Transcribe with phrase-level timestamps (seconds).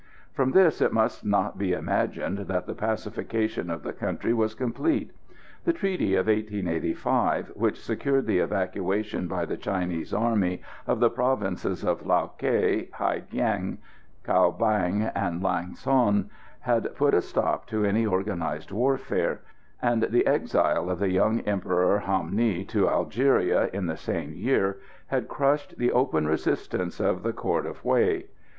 [0.33, 5.11] From this it must not be imagined that the pacification of the country was complete.
[5.63, 11.83] The treaty of 1885, which secured the evacuation by the Chinese army of the provinces
[11.85, 13.77] of Lao Kay, Ha Giang,
[14.25, 16.31] Cao Bang and Lang son,
[16.61, 19.41] had put a stop to any organised warfare;
[19.83, 24.77] and the exile of the young Emperor Ham Nghi to Algeria in the same year
[25.09, 28.23] had crushed the open resistance of the court of Hué.